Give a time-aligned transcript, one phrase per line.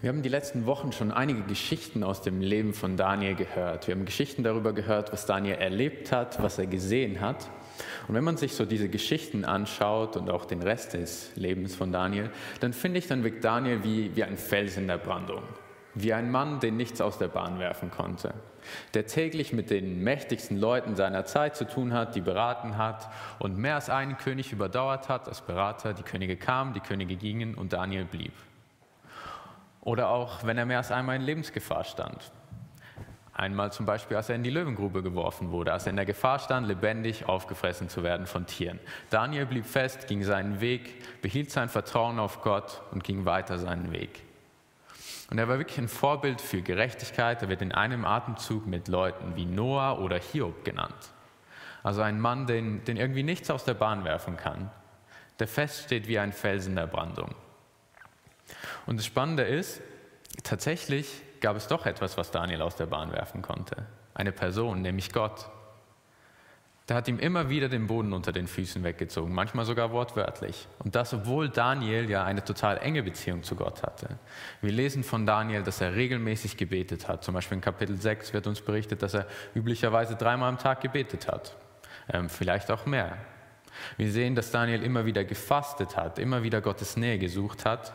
[0.00, 3.88] Wir haben die letzten Wochen schon einige Geschichten aus dem Leben von Daniel gehört.
[3.88, 7.50] Wir haben Geschichten darüber gehört, was Daniel erlebt hat, was er gesehen hat.
[8.06, 11.90] Und wenn man sich so diese Geschichten anschaut und auch den Rest des Lebens von
[11.90, 12.30] Daniel,
[12.60, 15.42] dann finde ich, dann wirkt Daniel wie, wie ein Fels in der Brandung.
[15.94, 18.34] Wie ein Mann, den nichts aus der Bahn werfen konnte.
[18.94, 23.08] Der täglich mit den mächtigsten Leuten seiner Zeit zu tun hat, die beraten hat
[23.40, 25.92] und mehr als einen König überdauert hat als Berater.
[25.92, 28.32] Die Könige kamen, die Könige gingen und Daniel blieb.
[29.88, 32.30] Oder auch, wenn er mehr als einmal in Lebensgefahr stand.
[33.32, 36.38] Einmal zum Beispiel, als er in die Löwengrube geworfen wurde, als er in der Gefahr
[36.40, 38.80] stand, lebendig aufgefressen zu werden von Tieren.
[39.08, 43.90] Daniel blieb fest, ging seinen Weg, behielt sein Vertrauen auf Gott und ging weiter seinen
[43.90, 44.24] Weg.
[45.30, 47.40] Und er war wirklich ein Vorbild für Gerechtigkeit.
[47.40, 51.14] Er wird in einem Atemzug mit Leuten wie Noah oder Hiob genannt.
[51.82, 54.70] Also ein Mann, den, den irgendwie nichts aus der Bahn werfen kann,
[55.38, 57.34] der feststeht wie ein Fels in der Brandung.
[58.86, 59.80] Und das Spannende ist,
[60.42, 63.86] tatsächlich gab es doch etwas, was Daniel aus der Bahn werfen konnte.
[64.14, 65.48] Eine Person, nämlich Gott.
[66.88, 70.66] Der hat ihm immer wieder den Boden unter den Füßen weggezogen, manchmal sogar wortwörtlich.
[70.78, 74.18] Und das, obwohl Daniel ja eine total enge Beziehung zu Gott hatte.
[74.62, 77.22] Wir lesen von Daniel, dass er regelmäßig gebetet hat.
[77.24, 81.28] Zum Beispiel in Kapitel 6 wird uns berichtet, dass er üblicherweise dreimal am Tag gebetet
[81.28, 81.56] hat.
[82.10, 83.18] Ähm, vielleicht auch mehr.
[83.98, 87.92] Wir sehen, dass Daniel immer wieder gefastet hat, immer wieder Gottes Nähe gesucht hat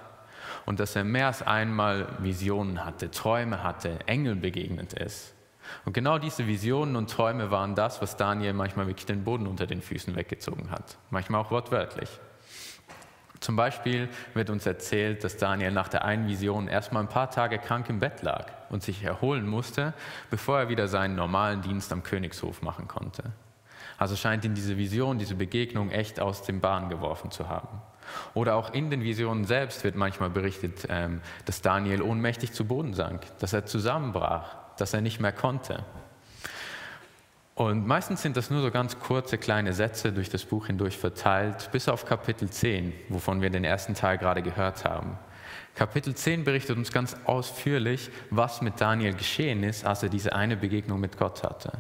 [0.66, 5.34] und dass er mehr als einmal Visionen hatte, Träume hatte, Engel begegnet ist.
[5.86, 9.66] Und genau diese Visionen und Träume waren das, was Daniel manchmal wirklich den Boden unter
[9.66, 12.10] den Füßen weggezogen hat, manchmal auch wortwörtlich.
[13.40, 17.60] Zum Beispiel wird uns erzählt, dass Daniel nach der einen Vision erstmal ein paar Tage
[17.60, 19.94] krank im Bett lag und sich erholen musste,
[20.30, 23.34] bevor er wieder seinen normalen Dienst am Königshof machen konnte.
[23.98, 27.82] Also scheint ihn diese Vision, diese Begegnung echt aus dem Bahn geworfen zu haben.
[28.34, 32.94] Oder auch in den Visionen selbst wird manchmal berichtet, ähm, dass Daniel ohnmächtig zu Boden
[32.94, 35.84] sank, dass er zusammenbrach, dass er nicht mehr konnte.
[37.56, 41.70] Und meistens sind das nur so ganz kurze kleine Sätze durch das Buch hindurch verteilt,
[41.72, 45.20] bis auf Kapitel 10, wovon wir den ersten Teil gerade gehört haben.
[45.76, 50.56] Kapitel 10 berichtet uns ganz ausführlich, was mit Daniel geschehen ist, als er diese eine
[50.56, 51.72] Begegnung mit Gott hatte.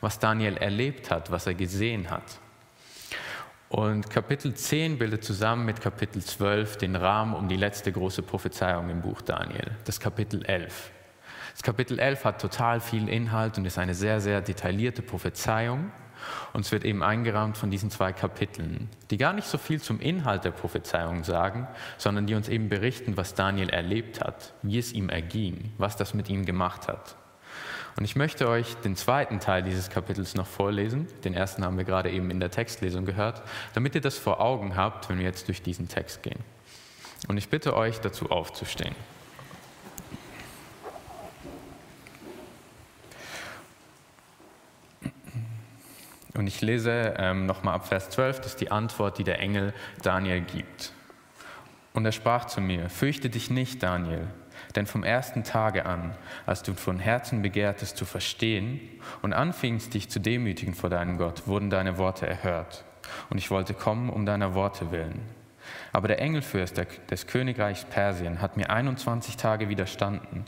[0.00, 2.40] Was Daniel erlebt hat, was er gesehen hat.
[3.70, 8.90] Und Kapitel 10 bildet zusammen mit Kapitel 12 den Rahmen um die letzte große Prophezeiung
[8.90, 10.90] im Buch Daniel, das Kapitel 11.
[11.52, 15.92] Das Kapitel 11 hat total viel Inhalt und ist eine sehr, sehr detaillierte Prophezeiung.
[16.52, 20.00] Und es wird eben eingerahmt von diesen zwei Kapiteln, die gar nicht so viel zum
[20.00, 24.92] Inhalt der Prophezeiung sagen, sondern die uns eben berichten, was Daniel erlebt hat, wie es
[24.92, 27.14] ihm erging, was das mit ihm gemacht hat.
[28.00, 31.06] Und ich möchte euch den zweiten Teil dieses Kapitels noch vorlesen.
[31.22, 33.42] Den ersten haben wir gerade eben in der Textlesung gehört,
[33.74, 36.38] damit ihr das vor Augen habt, wenn wir jetzt durch diesen Text gehen.
[37.28, 38.94] Und ich bitte euch dazu aufzustehen.
[46.32, 49.74] Und ich lese ähm, nochmal ab Vers 12, das ist die Antwort, die der Engel
[50.02, 50.94] Daniel gibt.
[51.92, 54.26] Und er sprach zu mir, fürchte dich nicht, Daniel,
[54.76, 56.14] denn vom ersten Tage an,
[56.46, 58.80] als du von Herzen begehrtest zu verstehen
[59.22, 62.84] und anfingst dich zu demütigen vor deinem Gott, wurden deine Worte erhört.
[63.28, 65.20] Und ich wollte kommen um deiner Worte willen.
[65.92, 66.80] Aber der Engelfürst
[67.10, 70.44] des Königreichs Persien hat mir 21 Tage widerstanden.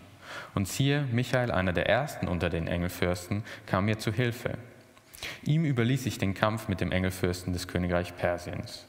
[0.55, 4.57] Und siehe, Michael, einer der ersten unter den Engelfürsten, kam mir zu Hilfe.
[5.45, 8.87] Ihm überließ ich den Kampf mit dem Engelfürsten des Königreichs Persiens.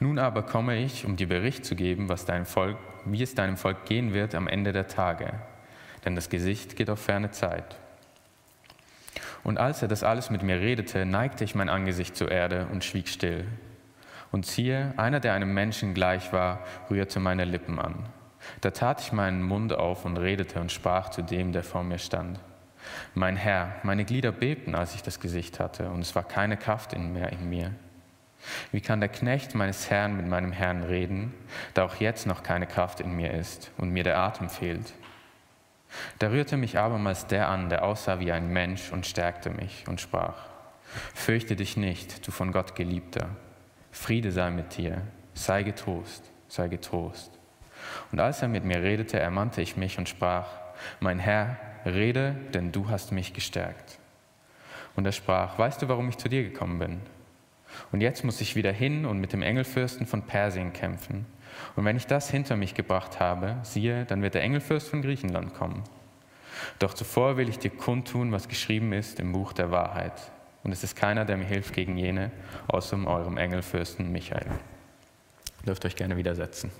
[0.00, 3.56] Nun aber komme ich, um dir Bericht zu geben, was dein Volk, wie es deinem
[3.56, 5.34] Volk gehen wird am Ende der Tage.
[6.04, 7.76] Denn das Gesicht geht auf ferne Zeit.
[9.42, 12.82] Und als er das alles mit mir redete, neigte ich mein Angesicht zur Erde und
[12.82, 13.46] schwieg still.
[14.32, 18.06] Und siehe, einer, der einem Menschen gleich war, rührte meine Lippen an.
[18.62, 21.98] Da tat ich meinen Mund auf und redete und sprach zu dem, der vor mir
[21.98, 22.40] stand.
[23.14, 26.96] Mein Herr, meine Glieder bebten, als ich das Gesicht hatte, und es war keine Kraft
[26.98, 27.72] mehr in mir.
[28.72, 31.32] Wie kann der Knecht meines Herrn mit meinem Herrn reden,
[31.74, 34.92] da auch jetzt noch keine Kraft in mir ist und mir der Atem fehlt?
[36.18, 40.00] Da rührte mich abermals der an, der aussah wie ein Mensch und stärkte mich und
[40.00, 40.34] sprach,
[41.14, 43.30] Fürchte dich nicht, du von Gott geliebter,
[43.90, 45.02] Friede sei mit dir,
[45.34, 47.32] sei getrost, sei getrost.
[48.12, 50.48] Und als er mit mir redete, ermannte ich mich und sprach,
[51.00, 53.98] Mein Herr, rede, denn du hast mich gestärkt.
[54.96, 57.00] Und er sprach, Weißt du, warum ich zu dir gekommen bin?
[57.92, 61.26] Und jetzt muss ich wieder hin und mit dem Engelfürsten von Persien kämpfen.
[61.76, 65.54] Und wenn ich das hinter mich gebracht habe, siehe, dann wird der Engelfürst von Griechenland
[65.54, 65.84] kommen.
[66.78, 70.32] Doch zuvor will ich dir kundtun, was geschrieben ist im Buch der Wahrheit.
[70.62, 72.30] Und es ist keiner, der mir hilft gegen jene,
[72.68, 74.46] außer eurem Engelfürsten Michael.
[74.46, 76.70] Ihr dürft euch gerne widersetzen.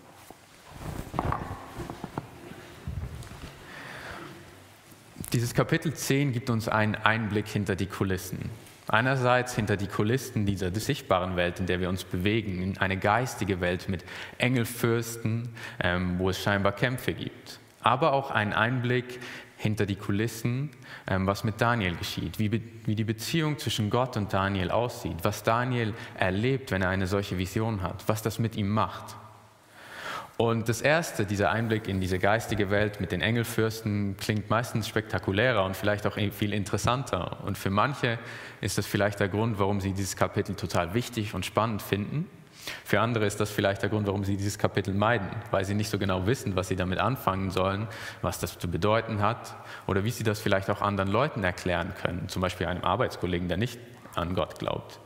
[5.33, 8.51] Dieses Kapitel 10 gibt uns einen Einblick hinter die Kulissen.
[8.87, 13.61] Einerseits hinter die Kulissen dieser sichtbaren Welt, in der wir uns bewegen, in eine geistige
[13.61, 14.05] Welt mit
[14.39, 15.49] Engelfürsten,
[15.81, 17.61] ähm, wo es scheinbar Kämpfe gibt.
[17.81, 19.21] Aber auch einen Einblick
[19.57, 20.71] hinter die Kulissen,
[21.07, 25.43] ähm, was mit Daniel geschieht, wie, wie die Beziehung zwischen Gott und Daniel aussieht, was
[25.43, 29.17] Daniel erlebt, wenn er eine solche Vision hat, was das mit ihm macht.
[30.37, 35.65] Und das Erste, dieser Einblick in diese geistige Welt mit den Engelfürsten, klingt meistens spektakulärer
[35.65, 37.39] und vielleicht auch viel interessanter.
[37.45, 38.19] Und für manche
[38.61, 42.29] ist das vielleicht der Grund, warum sie dieses Kapitel total wichtig und spannend finden.
[42.85, 45.91] Für andere ist das vielleicht der Grund, warum sie dieses Kapitel meiden, weil sie nicht
[45.91, 47.87] so genau wissen, was sie damit anfangen sollen,
[48.23, 49.55] was das zu bedeuten hat
[49.87, 53.59] oder wie sie das vielleicht auch anderen Leuten erklären können, zum Beispiel einem Arbeitskollegen, der
[53.59, 53.79] nicht
[54.15, 54.99] an Gott glaubt.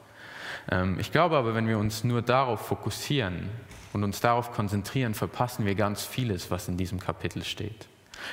[0.70, 3.50] Ähm, ich glaube aber, wenn wir uns nur darauf fokussieren,
[3.93, 7.88] und uns darauf konzentrieren, verpassen wir ganz vieles, was in diesem Kapitel steht.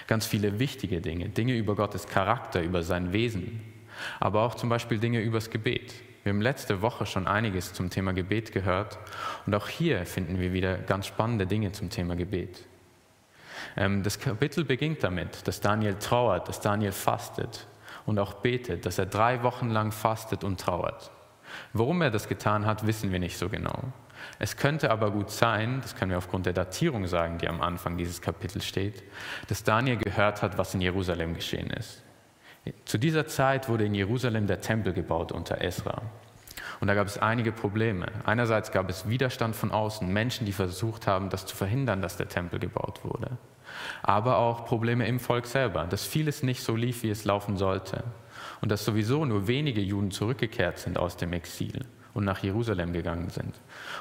[0.07, 3.61] Ganz viele wichtige Dinge, Dinge über Gottes Charakter, über sein Wesen,
[4.19, 5.93] aber auch zum Beispiel Dinge übers Gebet.
[6.23, 8.97] Wir haben letzte Woche schon einiges zum Thema Gebet gehört
[9.45, 12.65] und auch hier finden wir wieder ganz spannende Dinge zum Thema Gebet.
[13.77, 17.67] Ähm, das Kapitel beginnt damit, dass Daniel trauert, dass Daniel fastet
[18.07, 21.11] und auch betet, dass er drei Wochen lang fastet und trauert.
[21.73, 23.83] Warum er das getan hat, wissen wir nicht so genau.
[24.39, 27.97] Es könnte aber gut sein, das können wir aufgrund der Datierung sagen, die am Anfang
[27.97, 29.03] dieses Kapitels steht,
[29.47, 32.01] dass Daniel gehört hat, was in Jerusalem geschehen ist.
[32.85, 36.01] Zu dieser Zeit wurde in Jerusalem der Tempel gebaut unter Esra.
[36.79, 38.07] Und da gab es einige Probleme.
[38.25, 42.27] Einerseits gab es Widerstand von außen, Menschen, die versucht haben, das zu verhindern, dass der
[42.27, 43.37] Tempel gebaut wurde.
[44.01, 48.03] Aber auch Probleme im Volk selber, dass vieles nicht so lief, wie es laufen sollte.
[48.65, 51.85] Und dass sowieso nur wenige Juden zurückgekehrt sind aus dem Exil
[52.15, 53.53] und nach Jerusalem gegangen sind.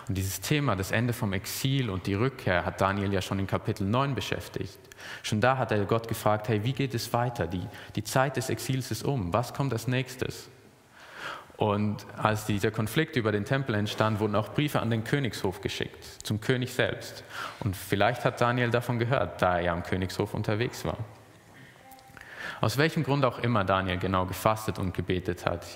[0.08, 3.46] Und dieses Thema, das Ende vom Exil und die Rückkehr, hat Daniel ja schon in
[3.46, 4.78] Kapitel 9 beschäftigt.
[5.22, 7.46] Schon da hat er Gott gefragt, hey, wie geht es weiter?
[7.46, 7.60] Die,
[7.94, 9.34] die Zeit des Exils ist um.
[9.34, 10.48] Was kommt als nächstes?
[11.58, 16.02] Und als dieser Konflikt über den Tempel entstand, wurden auch Briefe an den Königshof geschickt,
[16.22, 17.22] zum König selbst.
[17.60, 20.96] Und vielleicht hat Daniel davon gehört, da er ja am Königshof unterwegs war.
[22.64, 25.66] Aus welchem Grund auch immer Daniel genau gefastet und gebetet hat,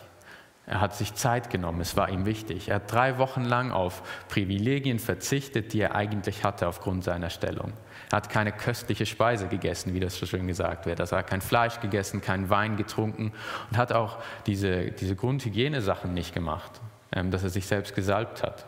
[0.64, 2.70] er hat sich Zeit genommen, es war ihm wichtig.
[2.70, 7.74] Er hat drei Wochen lang auf Privilegien verzichtet, die er eigentlich hatte aufgrund seiner Stellung.
[8.10, 10.98] Er hat keine köstliche Speise gegessen, wie das so schön gesagt wird.
[10.98, 13.34] Er hat kein Fleisch gegessen, keinen Wein getrunken
[13.70, 16.80] und hat auch diese, diese Grundhygienesachen nicht gemacht,
[17.12, 18.64] ähm, dass er sich selbst gesalbt hat.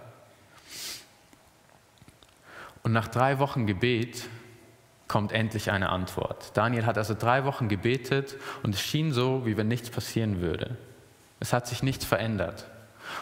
[2.82, 4.28] Und nach drei Wochen Gebet
[5.10, 6.56] kommt endlich eine Antwort.
[6.56, 10.76] Daniel hat also drei Wochen gebetet und es schien so, wie wenn nichts passieren würde.
[11.40, 12.70] Es hat sich nichts verändert.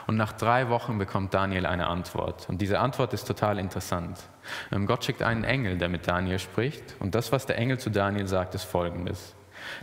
[0.06, 2.46] Und nach drei Wochen bekommt Daniel eine Antwort.
[2.50, 4.18] Und diese Antwort ist total interessant.
[4.70, 6.94] Ähm, Gott schickt einen Engel, der mit Daniel spricht.
[6.98, 9.34] Und das, was der Engel zu Daniel sagt, ist folgendes.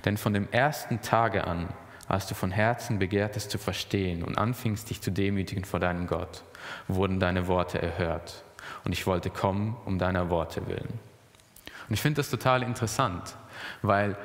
[0.06, 1.70] Denn von dem ersten Tage an,
[2.08, 6.44] als du von Herzen begehrtest zu verstehen und anfingst dich zu demütigen vor deinem Gott,
[6.88, 8.44] wurden deine Worte erhört.
[8.84, 11.00] Und ich wollte kommen um deiner Worte willen.
[11.88, 13.36] Und ich finde das total interessant,
[13.82, 14.18] weil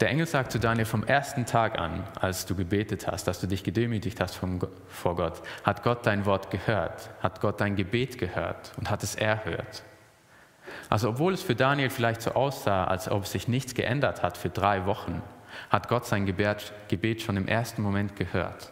[0.00, 3.48] der Engel sagt zu Daniel vom ersten Tag an, als du gebetet hast, dass du
[3.48, 8.72] dich gedemütigt hast vor Gott, hat Gott dein Wort gehört, hat Gott dein Gebet gehört
[8.76, 9.82] und hat es erhört.
[10.88, 14.50] Also obwohl es für Daniel vielleicht so aussah, als ob sich nichts geändert hat für
[14.50, 15.22] drei Wochen,
[15.70, 18.70] hat Gott sein Gebet schon im ersten Moment gehört.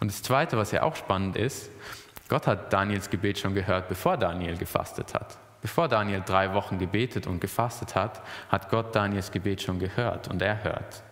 [0.00, 1.70] Und das Zweite, was ja auch spannend ist,
[2.28, 5.38] Gott hat Daniels Gebet schon gehört, bevor Daniel gefastet hat.
[5.62, 10.42] Bevor Daniel drei Wochen gebetet und gefastet hat, hat Gott Daniels Gebet schon gehört und
[10.42, 11.04] erhört.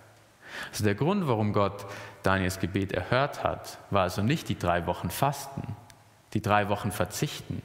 [0.72, 1.86] Also der Grund, warum Gott
[2.24, 5.62] Daniels Gebet erhört hat, war also nicht die drei Wochen Fasten,
[6.34, 7.62] die drei Wochen Verzichten.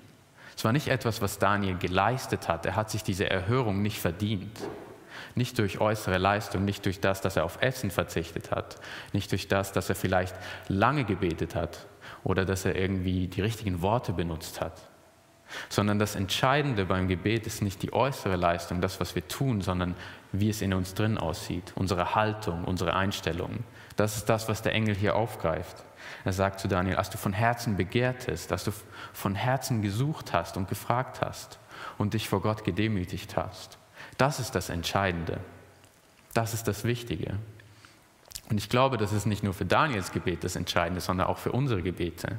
[0.56, 2.68] Es war nicht etwas, was Daniel geleistet hat.
[2.68, 4.60] Er hat sich diese Erhörung nicht verdient.
[5.34, 8.76] Nicht durch äußere Leistung, nicht durch das, dass er auf Essen verzichtet hat,
[9.12, 10.36] nicht durch das, dass er vielleicht
[10.68, 11.88] lange gebetet hat
[12.24, 14.74] oder dass er irgendwie die richtigen Worte benutzt hat
[15.70, 19.96] sondern das Entscheidende beim Gebet ist nicht die äußere Leistung, das, was wir tun, sondern
[20.32, 23.64] wie es in uns drin aussieht, unsere Haltung, unsere Einstellung.
[23.96, 25.84] Das ist das, was der Engel hier aufgreift.
[26.24, 28.72] Er sagt zu Daniel, als du von Herzen begehrtest, dass du
[29.14, 31.60] von Herzen gesucht hast und gefragt hast
[31.98, 33.78] und dich vor Gott gedemütigt hast.
[34.18, 35.40] Das ist das Entscheidende.
[36.34, 37.38] Das ist das Wichtige.
[38.50, 41.52] Und ich glaube, das ist nicht nur für Daniels Gebet das Entscheidende, sondern auch für
[41.52, 42.38] unsere Gebete.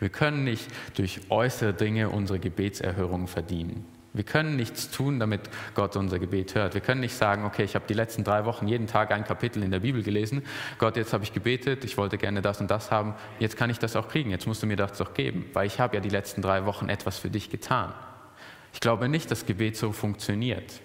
[0.00, 3.84] Wir können nicht durch äußere Dinge unsere Gebetserhörung verdienen.
[4.14, 5.40] Wir können nichts tun, damit
[5.74, 6.74] Gott unser Gebet hört.
[6.74, 9.62] Wir können nicht sagen, okay, ich habe die letzten drei Wochen jeden Tag ein Kapitel
[9.62, 10.42] in der Bibel gelesen.
[10.78, 13.14] Gott, jetzt habe ich gebetet, ich wollte gerne das und das haben.
[13.38, 14.30] Jetzt kann ich das auch kriegen.
[14.30, 16.90] Jetzt musst du mir das doch geben, weil ich habe ja die letzten drei Wochen
[16.90, 17.94] etwas für dich getan.
[18.74, 20.80] Ich glaube nicht, dass Gebet so funktioniert.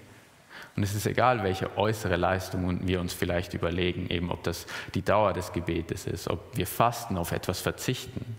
[0.77, 5.01] Und es ist egal, welche äußere Leistung wir uns vielleicht überlegen, eben ob das die
[5.01, 8.37] Dauer des Gebetes ist, ob wir fasten, auf etwas verzichten,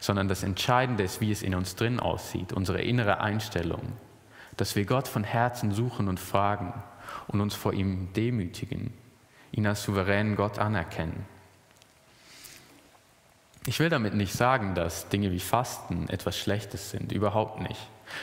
[0.00, 3.92] sondern das Entscheidende ist, wie es in uns drin aussieht, unsere innere Einstellung,
[4.56, 6.72] dass wir Gott von Herzen suchen und fragen
[7.28, 8.92] und uns vor ihm demütigen,
[9.52, 11.26] ihn als souveränen Gott anerkennen.
[13.66, 17.80] Ich will damit nicht sagen, dass Dinge wie Fasten etwas Schlechtes sind, überhaupt nicht.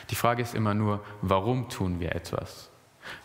[0.09, 2.70] Die Frage ist immer nur, warum tun wir etwas?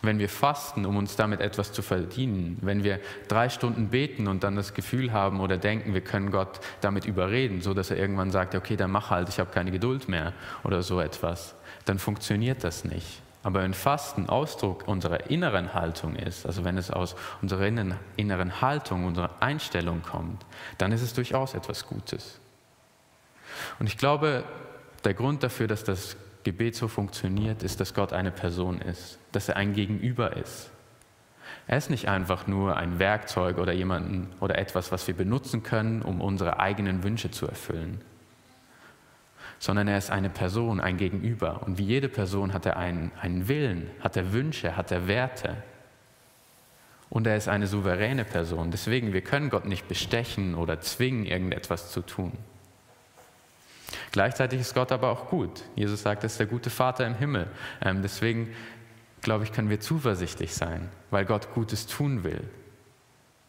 [0.01, 4.43] Wenn wir fasten, um uns damit etwas zu verdienen, wenn wir drei Stunden beten und
[4.43, 8.31] dann das Gefühl haben oder denken, wir können Gott damit überreden, so dass er irgendwann
[8.31, 12.63] sagt, okay, dann mach halt, ich habe keine Geduld mehr oder so etwas, dann funktioniert
[12.63, 13.21] das nicht.
[13.43, 17.65] Aber wenn Fasten Ausdruck unserer inneren Haltung ist, also wenn es aus unserer
[18.17, 20.45] inneren Haltung, unserer Einstellung kommt,
[20.77, 22.41] dann ist es durchaus etwas Gutes.
[23.79, 24.43] Und ich glaube,
[25.05, 26.17] der Grund dafür, dass das
[26.47, 30.71] Gebet so funktioniert, ist, dass Gott eine Person ist, dass er ein Gegenüber ist.
[31.67, 36.01] Er ist nicht einfach nur ein Werkzeug oder jemanden oder etwas, was wir benutzen können,
[36.01, 38.01] um unsere eigenen Wünsche zu erfüllen
[39.59, 41.63] sondern er ist eine Person, ein Gegenüber.
[41.65, 45.57] Und wie jede Person hat er einen, einen Willen, hat er Wünsche, hat er Werte.
[47.09, 48.69] Und er ist eine souveräne Person.
[48.69, 52.33] Deswegen, wir können Gott nicht bestechen oder zwingen, irgendetwas zu tun.
[54.17, 55.61] Gleichzeitig ist Gott aber auch gut.
[55.75, 57.45] Jesus sagt, er ist der gute Vater im Himmel.
[57.83, 58.51] Ähm, deswegen,
[59.21, 62.41] glaube ich, können wir zuversichtlich sein, weil Gott Gutes tun will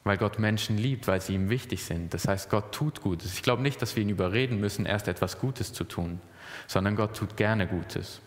[0.05, 2.15] weil Gott Menschen liebt, weil sie ihm wichtig sind.
[2.15, 3.35] Das heißt, Gott tut Gutes.
[3.35, 6.21] Ich glaube nicht, dass wir ihn überreden müssen, erst etwas Gutes zu tun,
[6.67, 8.21] sondern Gott tut gerne Gutes.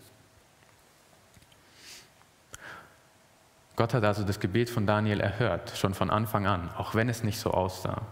[3.75, 7.23] Gott hat also das Gebet von Daniel erhört, schon von Anfang an, auch wenn es
[7.23, 8.03] nicht so aussah.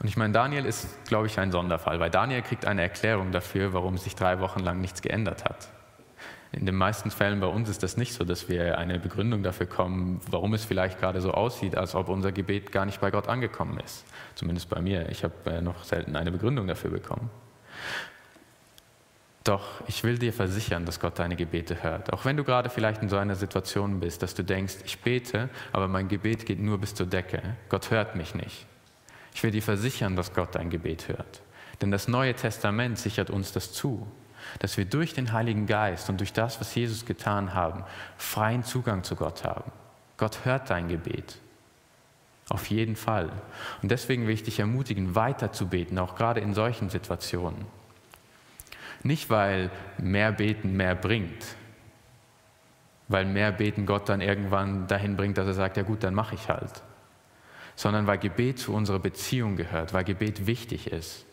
[0.00, 3.72] Und ich meine, Daniel ist, glaube ich, ein Sonderfall, weil Daniel kriegt eine Erklärung dafür,
[3.72, 5.68] warum sich drei Wochen lang nichts geändert hat.
[6.52, 9.66] In den meisten Fällen bei uns ist das nicht so, dass wir eine Begründung dafür
[9.66, 13.26] kommen, warum es vielleicht gerade so aussieht, als ob unser Gebet gar nicht bei Gott
[13.26, 14.04] angekommen ist.
[14.34, 15.08] Zumindest bei mir.
[15.08, 17.30] Ich habe äh, noch selten eine Begründung dafür bekommen.
[19.44, 22.12] Doch ich will dir versichern, dass Gott deine Gebete hört.
[22.12, 25.48] Auch wenn du gerade vielleicht in so einer Situation bist, dass du denkst, ich bete,
[25.72, 27.42] aber mein Gebet geht nur bis zur Decke.
[27.70, 28.66] Gott hört mich nicht.
[29.34, 31.42] Ich will dir versichern, dass Gott dein Gebet hört.
[31.80, 34.06] Denn das Neue Testament sichert uns das zu
[34.58, 37.84] dass wir durch den Heiligen Geist und durch das, was Jesus getan haben,
[38.16, 39.70] freien Zugang zu Gott haben.
[40.16, 41.38] Gott hört dein Gebet.
[42.48, 43.30] Auf jeden Fall.
[43.82, 47.64] Und deswegen will ich dich ermutigen, weiter zu beten, auch gerade in solchen Situationen.
[49.02, 51.56] Nicht, weil mehr Beten mehr bringt,
[53.08, 56.34] weil mehr Beten Gott dann irgendwann dahin bringt, dass er sagt, ja gut, dann mache
[56.34, 56.82] ich halt,
[57.76, 61.24] sondern weil Gebet zu unserer Beziehung gehört, weil Gebet wichtig ist,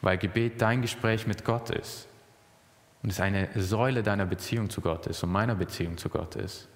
[0.00, 2.08] weil Gebet dein Gespräch mit Gott ist
[3.02, 6.68] und es eine Säule deiner Beziehung zu Gott ist und meiner Beziehung zu Gott ist.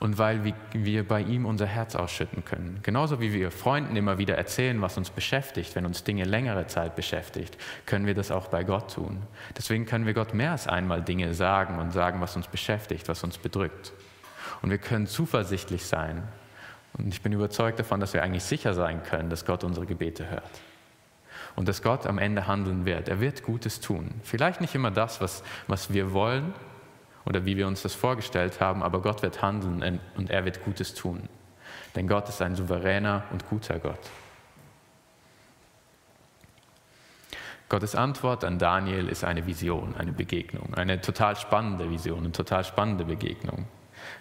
[0.00, 2.80] Und weil wir bei ihm unser Herz ausschütten können.
[2.82, 6.96] Genauso wie wir Freunden immer wieder erzählen, was uns beschäftigt, wenn uns Dinge längere Zeit
[6.96, 7.56] beschäftigt,
[7.86, 9.22] können wir das auch bei Gott tun.
[9.56, 13.22] Deswegen können wir Gott mehr als einmal Dinge sagen und sagen, was uns beschäftigt, was
[13.22, 13.92] uns bedrückt.
[14.62, 16.24] Und wir können zuversichtlich sein.
[16.96, 20.30] Und ich bin überzeugt davon, dass wir eigentlich sicher sein können, dass Gott unsere Gebete
[20.30, 20.50] hört
[21.56, 23.08] und dass Gott am Ende handeln wird.
[23.08, 24.12] Er wird Gutes tun.
[24.22, 26.54] Vielleicht nicht immer das, was, was wir wollen
[27.24, 30.94] oder wie wir uns das vorgestellt haben, aber Gott wird handeln und er wird Gutes
[30.94, 31.28] tun.
[31.94, 34.00] Denn Gott ist ein souveräner und guter Gott.
[37.68, 42.62] Gottes Antwort an Daniel ist eine Vision, eine Begegnung, eine total spannende Vision, eine total
[42.62, 43.66] spannende Begegnung.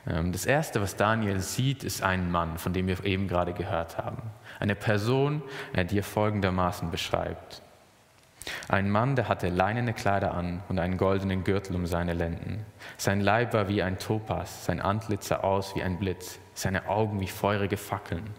[0.08, 3.98] Ähm, das Erste, was Daniel sieht, ist ein Mann, von dem wir eben gerade gehört
[3.98, 4.22] haben.
[4.60, 5.42] Eine Person,
[5.74, 7.62] äh, die er folgendermaßen beschreibt.
[8.68, 12.66] Ein Mann, der hatte leinene Kleider an und einen goldenen Gürtel um seine Lenden.
[12.98, 17.22] Sein Leib war wie ein Topas, sein Antlitz sah aus wie ein Blitz, seine Augen
[17.22, 18.30] wie feurige Fackeln,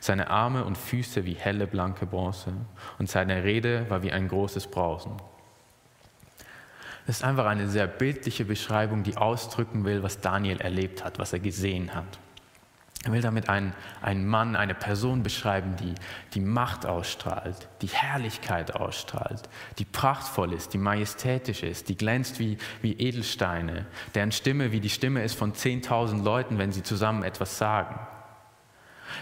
[0.00, 2.52] seine Arme und Füße wie helle blanke Bronze
[2.98, 5.12] und seine Rede war wie ein großes Brausen.
[7.06, 11.32] Das ist einfach eine sehr bildliche Beschreibung, die ausdrücken will, was Daniel erlebt hat, was
[11.32, 12.18] er gesehen hat.
[13.04, 15.94] Er will damit einen, einen Mann, eine Person beschreiben, die
[16.32, 19.42] die Macht ausstrahlt, die Herrlichkeit ausstrahlt,
[19.78, 23.84] die prachtvoll ist, die majestätisch ist, die glänzt wie, wie Edelsteine,
[24.14, 27.98] deren Stimme wie die Stimme ist von 10.000 Leuten, wenn sie zusammen etwas sagen.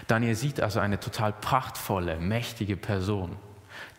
[0.07, 3.35] Daniel sieht also eine total prachtvolle, mächtige Person,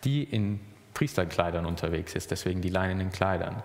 [0.05, 0.61] die in
[0.95, 3.62] Priesterkleidern unterwegs ist, deswegen die leinenen Kleidern.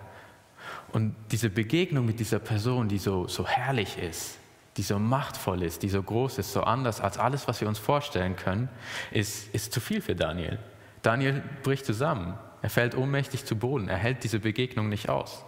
[0.92, 4.38] Und diese Begegnung mit dieser Person, die so, so herrlich ist,
[4.76, 7.78] die so machtvoll ist, die so groß ist, so anders als alles, was wir uns
[7.78, 8.68] vorstellen können,
[9.10, 10.58] ist, ist zu viel für Daniel.
[11.02, 12.34] Daniel bricht zusammen.
[12.62, 13.88] Er fällt ohnmächtig zu Boden.
[13.88, 15.44] Er hält diese Begegnung nicht aus.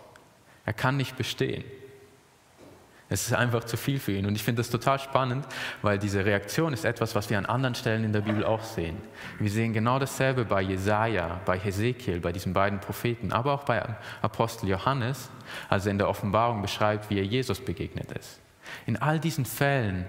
[0.65, 1.65] Er kann nicht bestehen.
[3.12, 4.25] Es ist einfach zu viel für ihn.
[4.25, 5.47] Und ich finde das total spannend,
[5.83, 8.97] weil diese Reaktion ist etwas, was wir an anderen Stellen in der Bibel auch sehen.
[9.38, 13.83] Wir sehen genau dasselbe bei Jesaja, bei Hesekiel, bei diesen beiden Propheten, aber auch bei
[14.23, 15.28] Apostel Johannes,
[15.69, 18.40] als er in der Offenbarung beschreibt, wie er Jesus begegnet ist.
[18.87, 20.07] In all diesen Fällen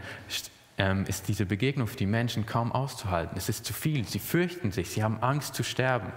[0.77, 3.37] ähm, ist diese Begegnung für die Menschen kaum auszuhalten.
[3.37, 4.07] Es ist zu viel.
[4.07, 4.89] Sie fürchten sich.
[4.89, 6.13] Sie haben Angst zu sterben.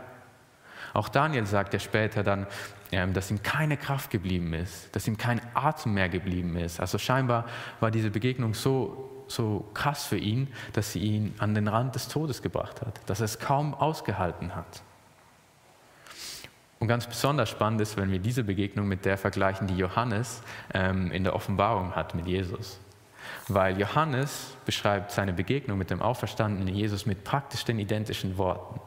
[0.95, 2.47] Auch Daniel sagt ja später dann,
[2.90, 6.81] dass ihm keine Kraft geblieben ist, dass ihm kein Atem mehr geblieben ist.
[6.81, 7.47] Also scheinbar
[7.81, 12.09] war diese Begegnung so, so krass für ihn, dass sie ihn an den Rand des
[12.09, 14.83] Todes gebracht hat, dass er es kaum ausgehalten hat.
[16.78, 20.43] Und ganz besonders spannend ist, wenn wir diese Begegnung mit der vergleichen, die Johannes
[20.75, 22.78] ähm, in der Offenbarung hat mit Jesus.
[23.49, 28.81] Weil Johannes beschreibt seine Begegnung mit dem auferstandenen Jesus mit praktisch den identischen Worten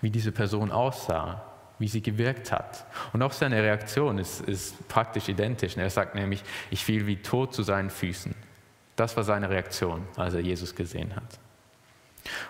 [0.00, 1.42] wie diese Person aussah,
[1.78, 2.86] wie sie gewirkt hat.
[3.12, 5.76] Und auch seine Reaktion ist, ist praktisch identisch.
[5.76, 8.34] Er sagt nämlich, ich fiel wie tot zu seinen Füßen.
[8.96, 11.38] Das war seine Reaktion, als er Jesus gesehen hat.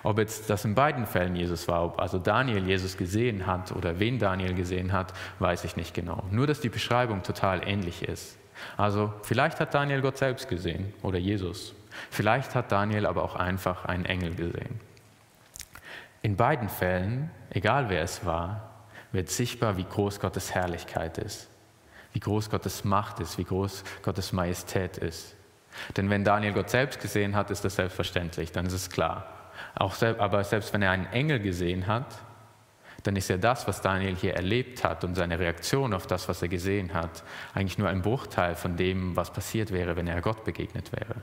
[0.03, 3.99] Ob jetzt das in beiden Fällen Jesus war, ob also Daniel Jesus gesehen hat oder
[3.99, 6.25] wen Daniel gesehen hat, weiß ich nicht genau.
[6.31, 8.39] Nur, dass die Beschreibung total ähnlich ist.
[8.77, 11.75] Also vielleicht hat Daniel Gott selbst gesehen oder Jesus.
[12.11, 14.81] Vielleicht hat Daniel aber auch einfach einen Engel gesehen.
[16.23, 18.76] In beiden Fällen, egal wer es war,
[19.13, 21.49] wird sichtbar, wie groß Gottes Herrlichkeit ist,
[22.13, 25.35] wie groß Gottes Macht ist, wie groß Gottes Majestät ist.
[25.97, 29.27] Denn wenn Daniel Gott selbst gesehen hat, ist das selbstverständlich, dann ist es klar.
[29.75, 32.07] Auch aber selbst wenn er einen Engel gesehen hat,
[33.07, 36.43] dann ist ja das, was Daniel hier erlebt hat und seine Reaktion auf das, was
[36.43, 37.23] er gesehen hat,
[37.55, 41.23] eigentlich nur ein Bruchteil von dem, was passiert wäre, wenn er Gott begegnet wäre.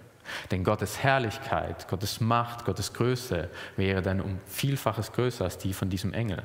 [0.52, 5.90] Denn Gottes Herrlichkeit, Gottes Macht, Gottes Größe wäre dann um Vielfaches größer als die von
[5.90, 6.44] diesem Engel.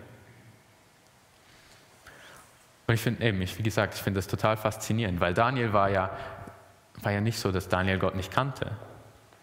[2.88, 6.10] Und ich finde eben, wie gesagt, ich finde das total faszinierend, weil Daniel war ja,
[7.02, 8.70] war ja nicht so, dass Daniel Gott nicht kannte.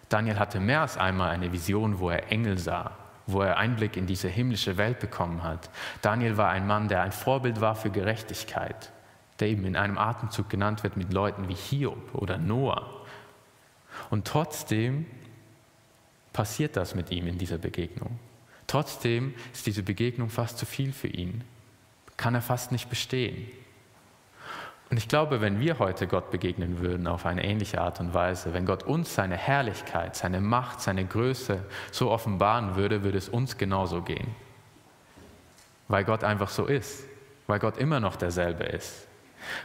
[0.10, 2.92] Daniel hatte mehr als einmal eine Vision, wo er Engel sah,
[3.28, 5.70] wo er Einblick in diese himmlische Welt bekommen hat.
[6.02, 8.92] Daniel war ein Mann, der ein Vorbild war für Gerechtigkeit,
[9.40, 12.90] der eben in einem Atemzug genannt wird mit Leuten wie Hiob oder Noah.
[14.10, 15.06] Und trotzdem
[16.34, 18.18] passiert das mit ihm in dieser Begegnung.
[18.66, 21.44] Trotzdem ist diese Begegnung fast zu viel für ihn.
[22.18, 23.52] Kann er fast nicht bestehen.
[24.90, 28.54] Und ich glaube, wenn wir heute Gott begegnen würden auf eine ähnliche Art und Weise,
[28.54, 33.58] wenn Gott uns seine Herrlichkeit, seine Macht, seine Größe so offenbaren würde, würde es uns
[33.58, 34.36] genauso gehen.
[35.88, 37.04] Weil Gott einfach so ist,
[37.48, 39.08] weil Gott immer noch derselbe ist.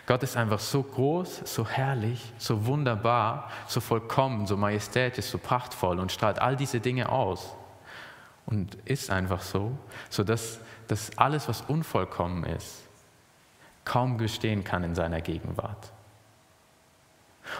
[0.06, 5.98] Gott ist einfach so groß, so herrlich, so wunderbar, so vollkommen, so majestätisch, so prachtvoll
[5.98, 7.54] und strahlt all diese Dinge aus.
[8.50, 10.60] Und ist einfach so, sodass
[10.90, 12.82] dass alles, was unvollkommen ist,
[13.84, 15.92] kaum bestehen kann in seiner Gegenwart.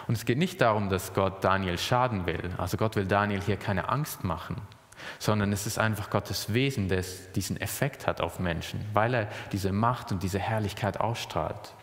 [0.07, 2.51] Und es geht nicht darum, dass Gott Daniel schaden will.
[2.57, 4.61] Also Gott will Daniel hier keine Angst machen,
[5.17, 9.71] sondern es ist einfach Gottes Wesen, das diesen Effekt hat auf Menschen, weil er diese
[9.71, 11.73] Macht und diese Herrlichkeit ausstrahlt.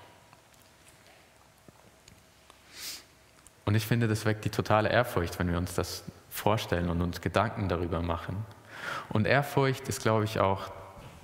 [3.65, 7.21] Und ich finde, das weckt die totale Ehrfurcht, wenn wir uns das vorstellen und uns
[7.21, 8.45] Gedanken darüber machen.
[9.09, 10.71] Und Ehrfurcht ist, glaube ich, auch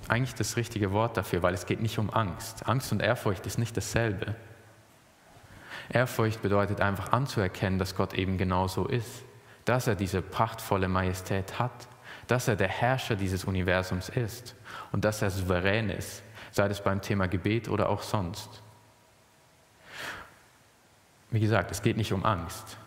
[0.07, 2.67] eigentlich das richtige Wort dafür, weil es geht nicht um Angst.
[2.67, 4.35] Angst und Ehrfurcht ist nicht dasselbe.
[5.89, 9.23] Ehrfurcht bedeutet einfach anzuerkennen, dass Gott eben genau so ist,
[9.65, 11.87] dass er diese prachtvolle Majestät hat,
[12.27, 14.55] dass er der Herrscher dieses Universums ist
[14.91, 18.61] und dass er souverän ist, sei es beim Thema Gebet oder auch sonst.
[21.31, 22.77] Wie gesagt, es geht nicht um Angst.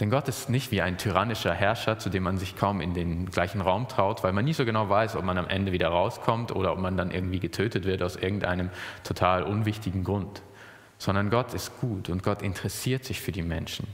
[0.00, 3.30] Denn Gott ist nicht wie ein tyrannischer Herrscher, zu dem man sich kaum in den
[3.30, 6.54] gleichen Raum traut, weil man nie so genau weiß, ob man am Ende wieder rauskommt
[6.54, 8.70] oder ob man dann irgendwie getötet wird aus irgendeinem
[9.04, 10.42] total unwichtigen Grund.
[10.98, 13.86] Sondern Gott ist gut und Gott interessiert sich für die Menschen.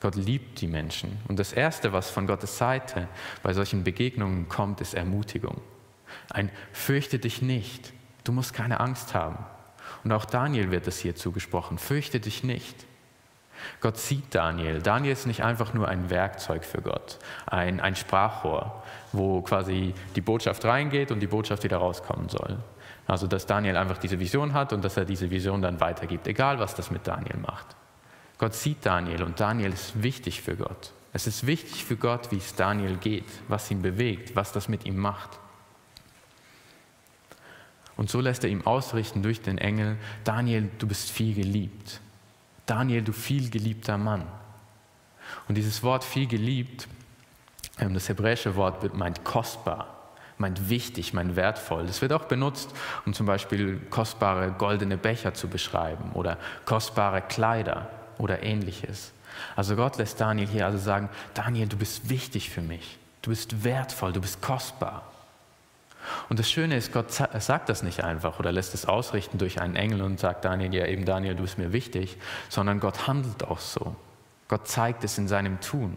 [0.00, 1.18] Gott liebt die Menschen.
[1.28, 3.08] Und das Erste, was von Gottes Seite
[3.42, 5.60] bei solchen Begegnungen kommt, ist Ermutigung.
[6.30, 7.92] Ein Fürchte dich nicht,
[8.24, 9.38] du musst keine Angst haben.
[10.02, 12.86] Und auch Daniel wird es hier zugesprochen, fürchte dich nicht.
[13.80, 14.80] Gott sieht Daniel.
[14.82, 20.20] Daniel ist nicht einfach nur ein Werkzeug für Gott, ein, ein Sprachrohr, wo quasi die
[20.20, 22.58] Botschaft reingeht und die Botschaft wieder rauskommen soll.
[23.06, 26.58] Also dass Daniel einfach diese Vision hat und dass er diese Vision dann weitergibt, egal
[26.58, 27.66] was das mit Daniel macht.
[28.38, 30.92] Gott sieht Daniel und Daniel ist wichtig für Gott.
[31.12, 34.86] Es ist wichtig für Gott, wie es Daniel geht, was ihn bewegt, was das mit
[34.86, 35.38] ihm macht.
[37.96, 42.00] Und so lässt er ihm ausrichten durch den Engel, Daniel, du bist viel geliebt.
[42.70, 44.22] Daniel, du viel geliebter Mann.
[45.48, 46.86] Und dieses Wort viel geliebt,
[47.78, 49.88] ähm, das hebräische Wort meint kostbar,
[50.38, 51.86] meint wichtig, meint wertvoll.
[51.86, 52.70] Das wird auch benutzt,
[53.06, 57.90] um zum Beispiel kostbare goldene Becher zu beschreiben oder kostbare Kleider.
[58.18, 59.12] oder ähnliches.
[59.56, 63.64] Also Gott lässt Daniel hier also sagen, Daniel, du bist wichtig für mich, du bist
[63.64, 65.09] wertvoll, du bist kostbar.
[66.28, 69.76] Und das Schöne ist, Gott sagt das nicht einfach oder lässt es ausrichten durch einen
[69.76, 72.16] Engel und sagt Daniel, ja eben Daniel, du bist mir wichtig,
[72.48, 73.96] sondern Gott handelt auch so.
[74.48, 75.96] Gott zeigt es in seinem Tun.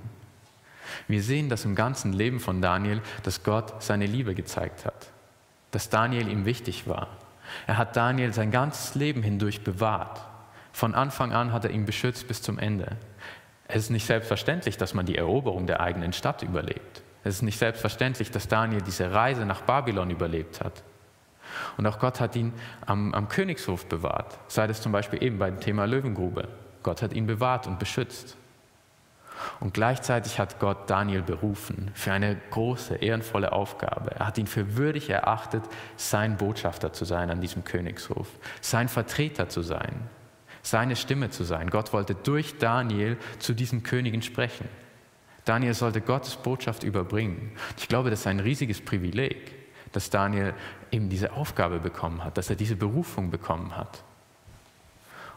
[1.08, 5.08] Wir sehen das im ganzen Leben von Daniel, dass Gott seine Liebe gezeigt hat,
[5.72, 7.08] dass Daniel ihm wichtig war.
[7.68, 10.22] Er hat Daniel sein ganzes Leben hindurch bewahrt.
[10.72, 12.98] Von Anfang an hat er ihn beschützt bis zum Ende.
[13.68, 17.03] Es ist nicht selbstverständlich, dass man die Eroberung der eigenen Stadt überlebt.
[17.24, 20.84] Es ist nicht selbstverständlich, dass Daniel diese Reise nach Babylon überlebt hat.
[21.78, 22.54] Und auch Gott hat ihn
[22.86, 26.48] am, am Königshof bewahrt, sei es zum Beispiel eben beim Thema Löwengrube.
[26.82, 28.36] Gott hat ihn bewahrt und beschützt.
[29.60, 34.12] Und gleichzeitig hat Gott Daniel berufen für eine große, ehrenvolle Aufgabe.
[34.12, 35.64] Er hat ihn für würdig erachtet,
[35.98, 38.28] sein Botschafter zu sein an diesem Königshof,
[38.62, 40.10] sein Vertreter zu sein,
[40.62, 41.70] seine Stimme zu sein.
[41.70, 44.68] Gott wollte durch Daniel zu diesen Königen sprechen.
[45.46, 47.52] Daniel sollte Gottes Botschaft überbringen.
[47.78, 49.54] Ich glaube, das ist ein riesiges Privileg,
[49.92, 50.54] dass Daniel
[50.92, 54.04] eben diese Aufgabe bekommen hat, dass er diese Berufung bekommen hat.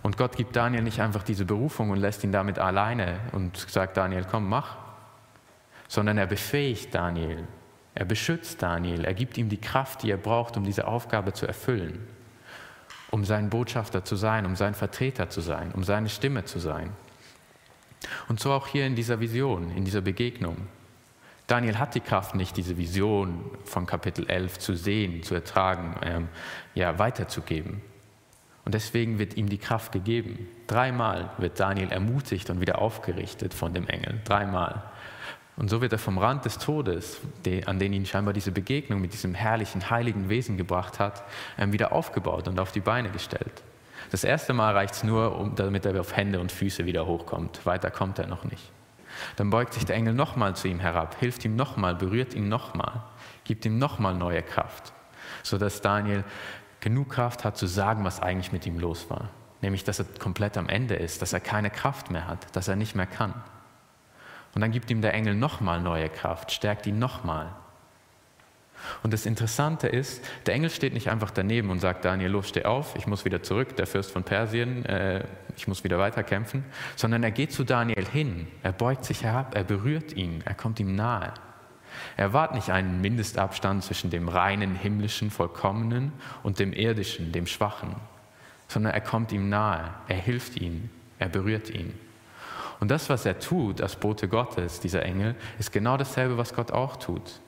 [0.03, 3.97] Und Gott gibt Daniel nicht einfach diese Berufung und lässt ihn damit alleine und sagt
[3.97, 4.77] Daniel, komm, mach,
[5.89, 7.45] sondern er befähigt Daniel,
[7.95, 11.47] er beschützt Daniel, er gibt ihm die Kraft, die er braucht, um diese Aufgabe zu
[11.47, 12.07] erfüllen,
[13.11, 16.93] um sein Botschafter zu sein, um sein Vertreter zu sein, um seine Stimme zu sein.
[18.29, 20.57] Und so auch hier in dieser Vision, in dieser Begegnung.
[21.47, 26.29] Daniel hat die Kraft nicht, diese Vision von Kapitel 11 zu sehen, zu ertragen, ähm,
[26.75, 27.81] ja, weiterzugeben.
[28.65, 30.49] Und deswegen wird ihm die Kraft gegeben.
[30.67, 34.21] Dreimal wird Daniel ermutigt und wieder aufgerichtet von dem Engel.
[34.25, 34.83] Dreimal.
[35.57, 37.21] Und so wird er vom Rand des Todes,
[37.67, 41.23] an den ihn scheinbar diese Begegnung mit diesem herrlichen, heiligen Wesen gebracht hat,
[41.57, 43.63] ähm, wieder aufgebaut und auf die Beine gestellt.
[44.17, 47.67] Das erste Mal reicht es nur, damit er auf Hände und Füße wieder hochkommt.
[47.67, 48.73] Weiter kommt er noch nicht.
[49.37, 53.03] Dann beugt sich der Engel nochmal zu ihm herab, hilft ihm nochmal, berührt ihn nochmal,
[53.45, 54.95] gibt ihm nochmal neue Kraft,
[55.43, 56.25] sodass Daniel
[56.81, 59.29] genug Kraft hat zu sagen, was eigentlich mit ihm los war.
[59.61, 62.77] Nämlich, dass er komplett am Ende ist, dass er keine Kraft mehr hat, dass er
[62.77, 63.35] nicht mehr kann.
[64.55, 67.55] Und dann gibt ihm der Engel nochmal neue Kraft, stärkt ihn nochmal.
[69.03, 72.65] Und das Interessante ist, der Engel steht nicht einfach daneben und sagt, Daniel, los, steh
[72.65, 75.25] auf, ich muss wieder zurück, der Fürst von Persien, äh,
[75.57, 76.65] ich muss wieder weiterkämpfen,
[76.97, 80.81] sondern er geht zu Daniel hin, er beugt sich herab, er berührt ihn, er kommt
[80.81, 81.33] ihm nahe.
[82.17, 87.97] Er wahrt nicht einen Mindestabstand zwischen dem reinen, himmlischen, vollkommenen und dem irdischen, dem schwachen,
[88.69, 91.95] sondern er kommt ihm nahe, er hilft ihm, er berührt ihn.
[92.81, 96.73] Und das, was er tut als Bote Gottes, dieser Engel, ist genau dasselbe, was Gott
[96.73, 97.41] auch tut.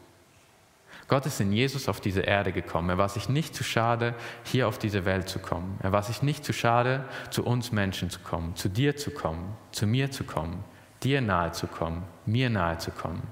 [1.09, 2.90] Gott ist in Jesus auf diese Erde gekommen.
[2.90, 5.79] Er war sich nicht zu schade, hier auf diese Welt zu kommen.
[5.83, 9.57] Er war sich nicht zu schade, zu uns Menschen zu kommen, zu dir zu kommen,
[9.73, 10.62] zu mir zu kommen,
[11.03, 13.23] dir nahe zu kommen, mir nahe zu kommen.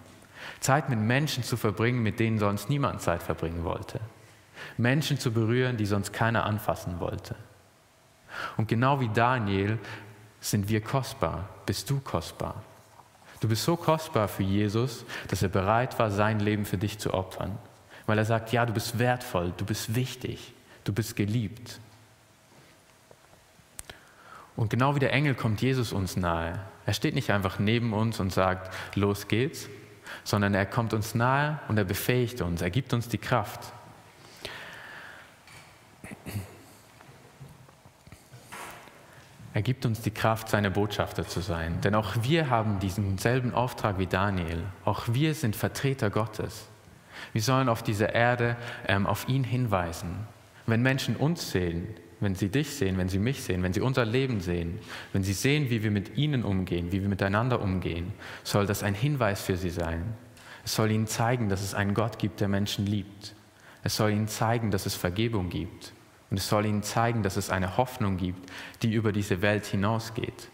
[0.60, 4.00] Zeit mit Menschen zu verbringen, mit denen sonst niemand Zeit verbringen wollte.
[4.78, 7.36] Menschen zu berühren, die sonst keiner anfassen wollte.
[8.56, 9.78] Und genau wie Daniel
[10.40, 12.62] sind wir kostbar, bist du kostbar.
[13.40, 17.12] Du bist so kostbar für Jesus, dass er bereit war, sein Leben für dich zu
[17.12, 17.58] opfern.
[18.06, 21.80] Weil er sagt, ja, du bist wertvoll, du bist wichtig, du bist geliebt.
[24.56, 26.58] Und genau wie der Engel kommt Jesus uns nahe.
[26.86, 29.68] Er steht nicht einfach neben uns und sagt, los geht's,
[30.24, 33.60] sondern er kommt uns nahe und er befähigt uns, er gibt uns die Kraft.
[39.56, 41.80] Er gibt uns die Kraft, seine Botschafter zu sein.
[41.80, 44.62] Denn auch wir haben diesen selben Auftrag wie Daniel.
[44.84, 46.66] Auch wir sind Vertreter Gottes.
[47.32, 50.28] Wir sollen auf dieser Erde ähm, auf ihn hinweisen.
[50.66, 51.86] Wenn Menschen uns sehen,
[52.20, 54.78] wenn sie dich sehen, wenn sie mich sehen, wenn sie unser Leben sehen,
[55.14, 58.12] wenn sie sehen, wie wir mit ihnen umgehen, wie wir miteinander umgehen,
[58.44, 60.04] soll das ein Hinweis für sie sein.
[60.66, 63.34] Es soll ihnen zeigen, dass es einen Gott gibt, der Menschen liebt.
[63.82, 65.94] Es soll ihnen zeigen, dass es Vergebung gibt.
[66.30, 68.50] Und es soll ihnen zeigen, dass es eine Hoffnung gibt,
[68.82, 70.48] die über diese Welt hinausgeht.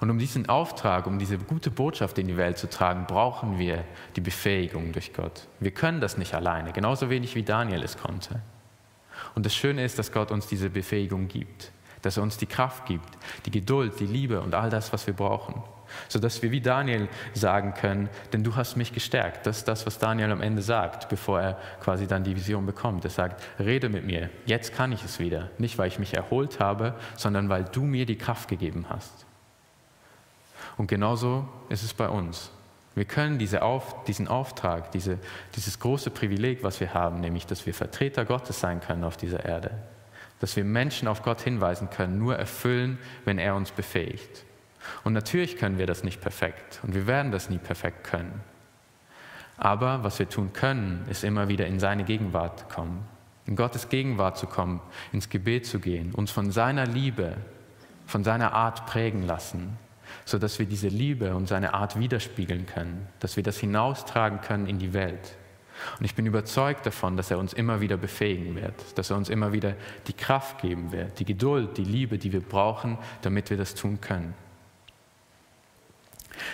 [0.00, 3.84] Und um diesen Auftrag, um diese gute Botschaft in die Welt zu tragen, brauchen wir
[4.16, 5.46] die Befähigung durch Gott.
[5.60, 8.40] Wir können das nicht alleine, genauso wenig wie Daniel es konnte.
[9.34, 11.70] Und das Schöne ist, dass Gott uns diese Befähigung gibt,
[12.02, 13.08] dass er uns die Kraft gibt,
[13.46, 15.62] die Geduld, die Liebe und all das, was wir brauchen,
[16.08, 19.46] sodass wir wie Daniel sagen können, denn du hast mich gestärkt.
[19.46, 23.04] Das ist das, was Daniel am Ende sagt, bevor er quasi dann die Vision bekommt.
[23.04, 25.50] Er sagt, rede mit mir, jetzt kann ich es wieder.
[25.58, 29.26] Nicht, weil ich mich erholt habe, sondern weil du mir die Kraft gegeben hast.
[30.76, 32.50] Und genauso ist es bei uns.
[32.94, 35.18] Wir können diese Auf, diesen Auftrag, diese,
[35.56, 39.44] dieses große Privileg, was wir haben, nämlich dass wir Vertreter Gottes sein können auf dieser
[39.44, 39.72] Erde,
[40.38, 44.44] dass wir Menschen auf Gott hinweisen können, nur erfüllen, wenn er uns befähigt.
[45.02, 48.40] Und natürlich können wir das nicht perfekt und wir werden das nie perfekt können.
[49.56, 53.04] Aber was wir tun können, ist immer wieder in seine Gegenwart kommen,
[53.46, 54.80] in Gottes Gegenwart zu kommen,
[55.12, 57.36] ins Gebet zu gehen, uns von seiner Liebe,
[58.06, 59.78] von seiner Art prägen lassen,
[60.24, 64.78] sodass wir diese Liebe und seine Art widerspiegeln können, dass wir das hinaustragen können in
[64.78, 65.36] die Welt.
[65.98, 69.28] Und ich bin überzeugt davon, dass er uns immer wieder befähigen wird, dass er uns
[69.28, 69.74] immer wieder
[70.06, 74.00] die Kraft geben wird, die Geduld, die Liebe, die wir brauchen, damit wir das tun
[74.00, 74.34] können.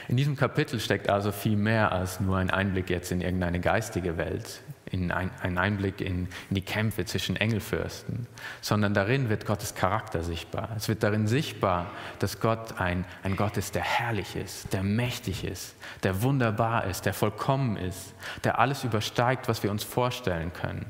[0.09, 4.17] In diesem Kapitel steckt also viel mehr als nur ein Einblick jetzt in irgendeine geistige
[4.17, 8.27] Welt, in ein, ein Einblick in, in die Kämpfe zwischen Engelfürsten,
[8.61, 10.71] sondern darin wird Gottes Charakter sichtbar.
[10.77, 15.45] Es wird darin sichtbar, dass Gott ein, ein Gott ist, der herrlich ist, der mächtig
[15.45, 18.15] ist, der wunderbar ist, der vollkommen ist,
[18.45, 20.87] der alles übersteigt, was wir uns vorstellen können,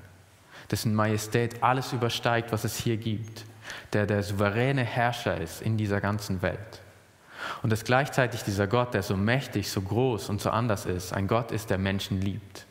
[0.71, 3.45] dessen Majestät alles übersteigt, was es hier gibt,
[3.93, 6.81] der der souveräne Herrscher ist in dieser ganzen Welt.
[7.63, 11.29] Und dass gleichzeitig dieser Gott, der so mächtig, so groß und so anders ist, ein
[11.29, 12.67] Gott ist, der Menschen liebt,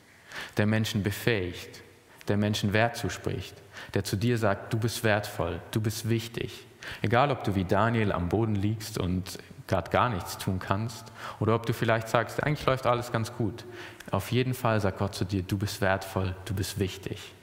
[0.58, 1.82] der Menschen befähigt,
[2.27, 3.55] der Menschen Wert zuspricht,
[3.93, 6.65] der zu dir sagt, du bist wertvoll, du bist wichtig.
[7.01, 11.55] Egal, ob du wie Daniel am Boden liegst und gerade gar nichts tun kannst oder
[11.55, 13.65] ob du vielleicht sagst, eigentlich läuft alles ganz gut.
[14.12, 17.34] Auf jeden Fall sagt Gott zu dir, du bist wertvoll, du bist wichtig.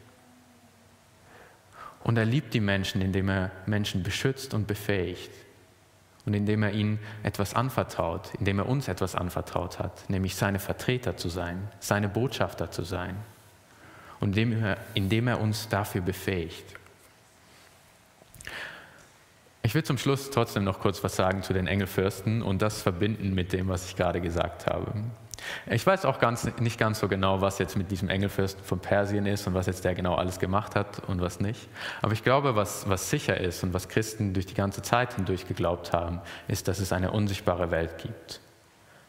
[2.02, 5.30] Und er liebt die Menschen, indem er Menschen beschützt und befähigt
[6.26, 11.16] und indem er ihnen etwas anvertraut, indem er uns etwas anvertraut hat, nämlich seine Vertreter
[11.16, 13.16] zu sein, seine Botschafter zu sein
[14.20, 16.74] und indem er, indem er uns dafür befähigt.
[19.62, 23.34] Ich will zum Schluss trotzdem noch kurz was sagen zu den Engelfürsten und das verbinden
[23.34, 24.92] mit dem, was ich gerade gesagt habe.
[25.66, 29.26] Ich weiß auch ganz, nicht ganz so genau, was jetzt mit diesem Engelfürsten von Persien
[29.26, 31.68] ist und was jetzt der genau alles gemacht hat und was nicht.
[32.02, 35.46] Aber ich glaube, was, was sicher ist und was Christen durch die ganze Zeit hindurch
[35.46, 38.40] geglaubt haben, ist, dass es eine unsichtbare Welt gibt.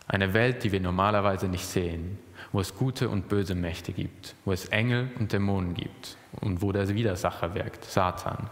[0.08, 2.17] Eine Welt, die wir normalerweise nicht sehen,
[2.52, 6.71] wo es gute und böse Mächte gibt, wo es Engel und Dämonen gibt und wo
[6.71, 8.50] der Widersacher wirkt, Satan.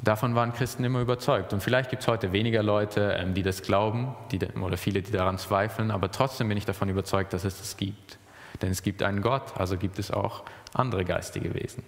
[0.00, 1.52] Davon waren Christen immer überzeugt.
[1.52, 5.10] Und vielleicht gibt es heute weniger Leute, ähm, die das glauben, die, oder viele, die
[5.10, 8.18] daran zweifeln, aber trotzdem bin ich davon überzeugt, dass es das gibt.
[8.62, 11.82] Denn es gibt einen Gott, also gibt es auch andere geistige Wesen.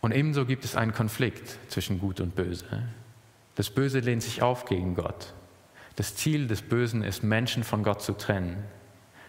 [0.00, 2.82] Und ebenso gibt es einen Konflikt zwischen Gut und Böse.
[3.54, 5.32] Das Böse lehnt sich auf gegen Gott.
[5.96, 8.64] Das Ziel des Bösen ist, Menschen von Gott zu trennen,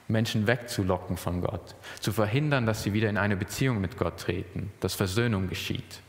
[0.07, 4.71] Menschen wegzulocken von Gott, zu verhindern, dass sie wieder in eine Beziehung mit Gott treten,
[4.79, 6.01] dass Versöhnung geschieht.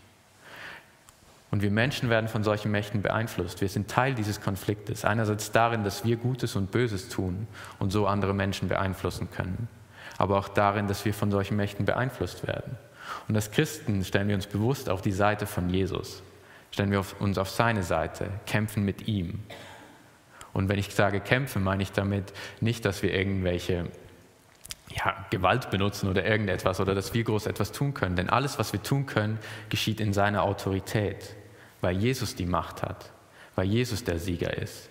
[1.55, 3.61] Und wir Menschen werden von solchen Mächten beeinflusst.
[3.61, 5.05] Wir sind Teil dieses Konfliktes.
[5.05, 7.47] Einerseits darin, dass wir Gutes und Böses tun
[7.79, 9.69] und so andere Menschen beeinflussen können.
[10.19, 12.77] Aber auch darin, dass wir von solchen Mächten beeinflusst werden.
[13.29, 16.25] Und als Christen stellen wir uns bewusst auf die Seite von Jesus.
[16.73, 19.39] Stellen wir uns auf seine Seite, kämpfen mit ihm.
[20.53, 23.85] Und wenn ich sage kämpfen, meine ich damit nicht, dass wir irgendwelche
[24.91, 28.17] ja, Gewalt benutzen oder irgendetwas oder dass wir groß etwas tun können.
[28.17, 29.39] Denn alles, was wir tun können,
[29.69, 31.37] geschieht in seiner Autorität
[31.85, 33.13] weil Jesus die Macht hat,
[33.55, 34.89] weil Jesus der Sieger ist.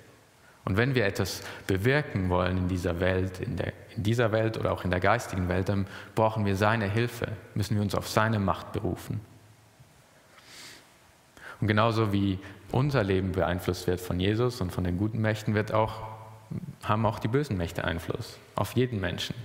[0.63, 4.71] Und wenn wir etwas bewirken wollen in dieser Welt, in, der, in dieser Welt oder
[4.71, 8.39] auch in der geistigen Welt, dann brauchen wir seine Hilfe, müssen wir uns auf seine
[8.39, 9.19] Macht berufen.
[11.60, 12.39] Und genauso wie
[12.71, 16.03] unser Leben beeinflusst wird von Jesus und von den guten Mächten, wird auch,
[16.84, 19.36] haben auch die bösen Mächte Einfluss auf jeden Menschen.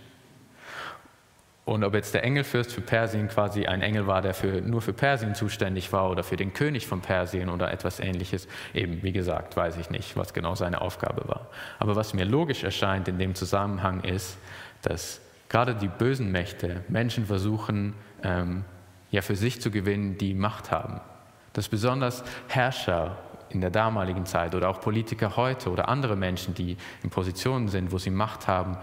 [1.68, 4.94] Und ob jetzt der Engelfürst für Persien quasi ein Engel war, der für, nur für
[4.94, 9.54] Persien zuständig war oder für den König von Persien oder etwas ähnliches, eben wie gesagt,
[9.54, 11.48] weiß ich nicht, was genau seine Aufgabe war.
[11.78, 14.38] Aber was mir logisch erscheint in dem Zusammenhang ist,
[14.80, 18.64] dass gerade die bösen Mächte Menschen versuchen, ähm,
[19.10, 21.02] ja für sich zu gewinnen, die Macht haben.
[21.52, 23.18] Dass besonders Herrscher
[23.50, 27.92] in der damaligen Zeit oder auch Politiker heute oder andere Menschen, die in Positionen sind,
[27.92, 28.78] wo sie Macht haben,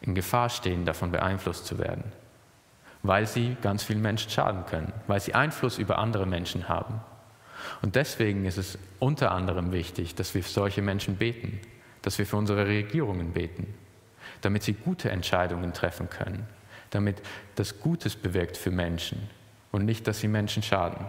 [0.00, 2.04] in Gefahr stehen, davon beeinflusst zu werden,
[3.02, 7.00] weil sie ganz vielen Menschen schaden können, weil sie Einfluss über andere Menschen haben.
[7.82, 11.60] Und deswegen ist es unter anderem wichtig, dass wir für solche Menschen beten,
[12.02, 13.74] dass wir für unsere Regierungen beten,
[14.40, 16.46] damit sie gute Entscheidungen treffen können,
[16.90, 17.20] damit
[17.56, 19.28] das Gutes bewirkt für Menschen
[19.72, 21.06] und nicht, dass sie Menschen schaden.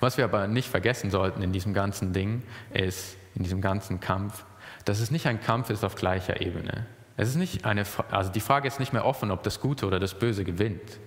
[0.00, 4.44] Was wir aber nicht vergessen sollten in diesem ganzen Ding ist, in diesem ganzen Kampf,
[4.84, 6.86] dass es nicht ein Kampf ist auf gleicher Ebene.
[7.16, 10.00] Es ist nicht eine, also die Frage ist nicht mehr offen, ob das Gute oder
[10.00, 10.98] das Böse gewinnt.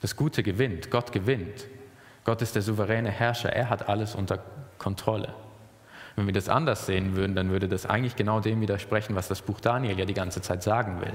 [0.00, 1.66] Das Gute gewinnt, Gott gewinnt.
[2.24, 4.38] Gott ist der souveräne Herrscher, er hat alles unter
[4.78, 5.34] Kontrolle.
[6.14, 9.42] Wenn wir das anders sehen würden, dann würde das eigentlich genau dem widersprechen, was das
[9.42, 11.14] Buch Daniel ja die ganze Zeit sagen will.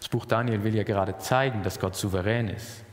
[0.00, 2.84] Das Buch Daniel will ja gerade zeigen, dass Gott souverän ist,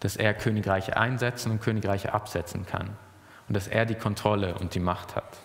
[0.00, 2.90] dass er Königreiche einsetzen und Königreiche absetzen kann
[3.48, 5.38] und dass er die Kontrolle und die Macht hat.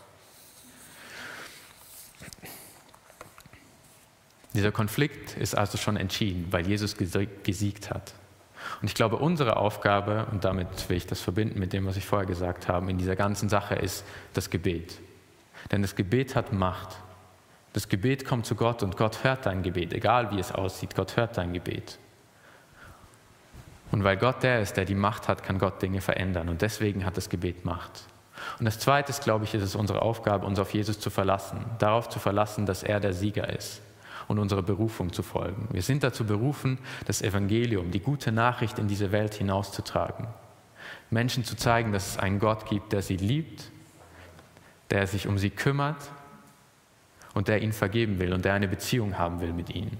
[4.54, 8.14] Dieser Konflikt ist also schon entschieden, weil Jesus gesiegt hat.
[8.82, 12.06] Und ich glaube, unsere Aufgabe, und damit will ich das verbinden mit dem, was ich
[12.06, 15.00] vorher gesagt habe, in dieser ganzen Sache ist das Gebet.
[15.72, 16.96] Denn das Gebet hat Macht.
[17.74, 21.18] Das Gebet kommt zu Gott und Gott hört dein Gebet, egal wie es aussieht, Gott
[21.18, 21.98] hört dein Gebet.
[23.92, 26.50] Und weil Gott der ist, der die Macht hat, kann Gott Dinge verändern.
[26.50, 28.04] Und deswegen hat das Gebet Macht.
[28.60, 31.66] Und das Zweite glaube ich, ist es unsere Aufgabe, uns auf Jesus zu verlassen.
[31.80, 33.82] Darauf zu verlassen, dass er der Sieger ist
[34.28, 35.68] und unserer Berufung zu folgen.
[35.72, 40.28] Wir sind dazu berufen, das Evangelium, die gute Nachricht in diese Welt hinauszutragen.
[41.10, 43.72] Menschen zu zeigen, dass es einen Gott gibt, der sie liebt,
[44.90, 46.12] der sich um sie kümmert
[47.34, 49.98] und der ihnen vergeben will und der eine Beziehung haben will mit ihnen.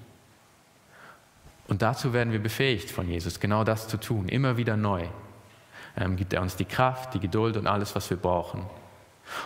[1.68, 5.08] Und dazu werden wir befähigt von Jesus, genau das zu tun, immer wieder neu.
[5.96, 8.66] Ähm, gibt er uns die Kraft, die Geduld und alles, was wir brauchen.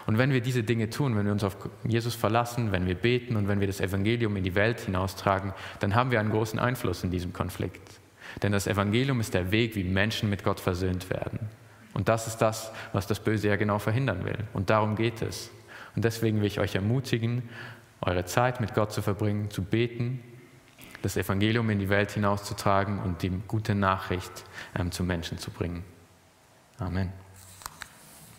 [0.05, 3.35] Und wenn wir diese Dinge tun, wenn wir uns auf Jesus verlassen, wenn wir beten
[3.35, 7.03] und wenn wir das Evangelium in die Welt hinaustragen, dann haben wir einen großen Einfluss
[7.03, 7.99] in diesem Konflikt.
[8.41, 11.39] Denn das Evangelium ist der Weg, wie Menschen mit Gott versöhnt werden.
[11.93, 14.37] Und das ist das, was das Böse ja genau verhindern will.
[14.53, 15.49] Und darum geht es.
[15.95, 17.49] Und deswegen will ich euch ermutigen,
[18.01, 20.21] eure Zeit mit Gott zu verbringen, zu beten,
[21.01, 24.43] das Evangelium in die Welt hinauszutragen und die gute Nachricht
[24.77, 25.83] ähm, zu Menschen zu bringen.
[26.79, 27.26] Amen.